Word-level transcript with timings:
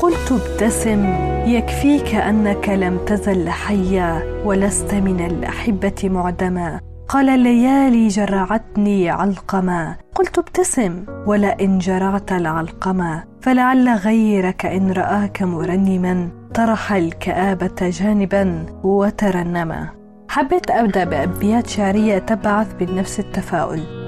قلت 0.00 0.32
ابتسم 0.32 1.04
يكفيك 1.46 2.14
أنك 2.14 2.68
لم 2.68 2.98
تزل 3.06 3.48
حيا 3.48 4.22
ولست 4.44 4.94
من 4.94 5.26
الأحبة 5.26 5.94
معدما. 6.04 6.80
قال 7.08 7.28
الليالي 7.28 8.08
جرعتني 8.08 9.10
علقما. 9.10 9.96
قلت 10.14 10.38
ابتسم 10.38 11.04
ولئن 11.26 11.78
جرعت 11.78 12.32
العلقما 12.32 13.24
فلعل 13.40 13.88
غيرك 13.88 14.66
إن 14.66 14.92
رآك 14.92 15.42
مرنما 15.42 16.28
طرح 16.54 16.92
الكآبة 16.92 17.90
جانبا 17.90 18.66
وترنما. 18.82 19.88
حبيت 20.28 20.70
أبدأ 20.70 21.04
بأبيات 21.04 21.66
شعرية 21.66 22.18
تبعث 22.18 22.74
بنفس 22.80 23.20
التفاؤل. 23.20 23.99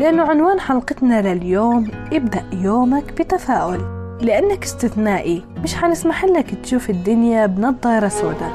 لأنه 0.00 0.22
عنوان 0.22 0.60
حلقتنا 0.60 1.34
لليوم 1.34 1.88
ابدأ 2.12 2.42
يومك 2.52 3.12
بتفاؤل 3.12 3.80
لأنك 4.20 4.62
استثنائي 4.64 5.44
مش 5.62 5.74
حنسمح 5.74 6.24
لك 6.24 6.54
تشوف 6.62 6.90
الدنيا 6.90 7.46
بنظارة 7.46 8.08
سوداء 8.08 8.52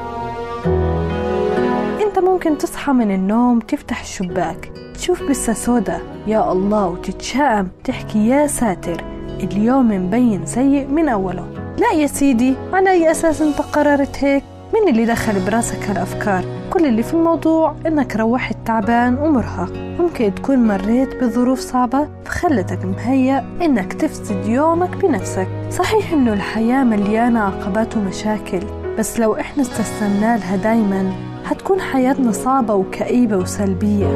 أنت 2.02 2.18
ممكن 2.18 2.58
تصحى 2.58 2.92
من 2.92 3.10
النوم 3.14 3.60
تفتح 3.60 4.00
الشباك 4.00 4.72
تشوف 4.94 5.22
بسة 5.30 5.52
سودا 5.52 5.98
يا 6.26 6.52
الله 6.52 6.86
وتتشائم 6.86 7.68
تحكي 7.84 8.28
يا 8.28 8.46
ساتر 8.46 9.04
اليوم 9.40 9.88
مبين 10.06 10.46
سيء 10.46 10.86
من 10.86 11.08
أوله. 11.08 11.46
لا 11.78 11.92
يا 11.92 12.06
سيدي 12.06 12.54
على 12.72 12.90
أي 12.90 13.10
أساس 13.10 13.42
أنت 13.42 13.60
قررت 13.60 14.24
هيك؟ 14.24 14.44
مين 14.74 14.88
اللي 14.88 15.04
دخل 15.04 15.40
براسك 15.46 15.90
هالأفكار؟ 15.90 16.44
كل 16.70 16.86
اللي 16.86 17.02
في 17.02 17.14
الموضوع 17.14 17.74
إنك 17.86 18.16
روحت 18.16 18.56
تعبان 18.64 19.18
ومرهق. 19.18 19.85
ممكن 20.00 20.34
تكون 20.34 20.58
مريت 20.58 21.24
بظروف 21.24 21.60
صعبة 21.60 22.08
فخلتك 22.24 22.84
مهيأ 22.84 23.44
إنك 23.62 23.92
تفسد 23.92 24.46
يومك 24.46 24.96
بنفسك. 24.96 25.48
صحيح 25.70 26.12
إنه 26.12 26.32
الحياة 26.32 26.84
مليانة 26.84 27.40
عقبات 27.40 27.96
ومشاكل 27.96 28.60
بس 28.98 29.20
لو 29.20 29.36
إحنا 29.36 29.62
استسلمنا 29.62 30.36
لها 30.36 30.56
دايما 30.56 31.12
حتكون 31.44 31.80
حياتنا 31.80 32.32
صعبة 32.32 32.74
وكئيبة 32.74 33.36
وسلبية. 33.36 34.06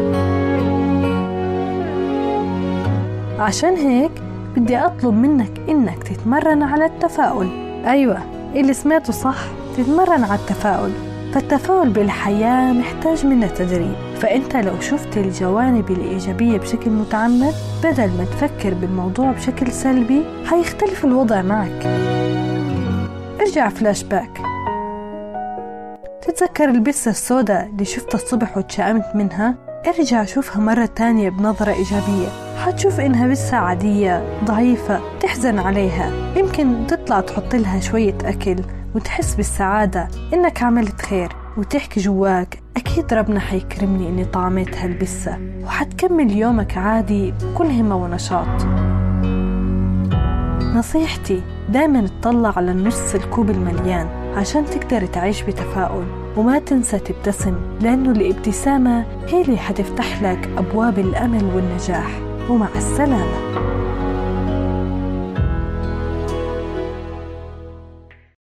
عشان 3.38 3.74
هيك 3.74 4.12
بدي 4.56 4.78
أطلب 4.78 5.14
منك 5.14 5.60
إنك 5.68 6.02
تتمرن 6.02 6.62
على 6.62 6.84
التفاؤل. 6.84 7.48
أيوة 7.86 8.18
اللي 8.54 8.72
سمعته 8.72 9.12
صح 9.12 9.38
تتمرن 9.76 10.24
على 10.24 10.40
التفاؤل. 10.40 10.90
فالتفاؤل 11.34 11.88
بالحياة 11.88 12.72
محتاج 12.72 13.26
منا 13.26 13.46
تدريب. 13.46 13.94
فأنت 14.16 14.56
لو 14.56 14.80
شفت 14.80 15.16
الجوانب 15.16 15.90
الإيجابية 15.90 16.58
بشكل 16.58 16.90
متعمد 16.90 17.54
بدل 17.84 18.10
ما 18.18 18.24
تفكر 18.24 18.74
بالموضوع 18.74 19.32
بشكل 19.32 19.72
سلبي 19.72 20.22
حيختلف 20.46 21.04
الوضع 21.04 21.42
معك. 21.42 21.86
ارجع 23.40 23.68
فلاش 23.68 24.02
باك. 24.02 24.40
تتذكر 26.22 26.64
البسة 26.64 27.10
السوداء 27.10 27.66
اللي 27.66 27.84
شفتها 27.84 28.18
الصبح 28.18 28.56
وتشائمت 28.56 29.06
منها؟ 29.14 29.54
ارجع 29.86 30.24
شوفها 30.24 30.62
مرة 30.62 30.86
تانية 30.86 31.30
بنظرة 31.30 31.72
إيجابية. 31.72 32.28
حتشوف 32.66 33.00
إنها 33.00 33.26
بسة 33.26 33.56
عادية 33.56 34.24
ضعيفة 34.44 35.00
تحزن 35.20 35.58
عليها. 35.58 36.12
يمكن 36.36 36.86
تطلع 36.86 37.20
تحط 37.20 37.54
لها 37.54 37.80
شوية 37.80 38.18
أكل. 38.24 38.56
وتحس 38.94 39.34
بالسعادة 39.34 40.08
إنك 40.34 40.62
عملت 40.62 41.02
خير 41.02 41.32
وتحكي 41.56 42.00
جواك. 42.00 42.62
أكيد 42.76 43.14
ربنا 43.14 43.40
حيكرمني 43.40 44.08
إني 44.08 44.24
طعمت 44.24 44.76
هالبسة 44.76 45.38
وحتكمل 45.64 46.30
يومك 46.36 46.76
عادي 46.78 47.30
بكل 47.30 47.66
همة 47.66 47.96
ونشاط. 47.96 48.66
نصيحتي 50.76 51.42
دايما 51.68 52.06
تطلع 52.06 52.52
على 52.56 52.70
النص 52.70 53.14
الكوب 53.14 53.50
المليان 53.50 54.06
عشان 54.36 54.64
تقدر 54.64 55.06
تعيش 55.06 55.42
بتفاؤل. 55.42 56.04
وما 56.36 56.58
تنسى 56.58 56.98
تبتسم 56.98 57.54
لأنه 57.80 58.10
الابتسامة 58.10 59.04
هي 59.28 59.42
اللي 59.42 59.56
حتفتح 59.56 60.22
لك 60.22 60.50
أبواب 60.58 60.98
الأمل 60.98 61.44
والنجاح. 61.44 62.20
ومع 62.50 62.68
السلامة. 62.76 63.79